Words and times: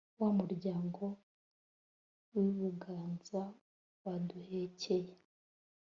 wa 0.21 0.29
muryango 0.39 1.03
w'ibuganza 2.33 3.41
waduhekeye 4.03 5.13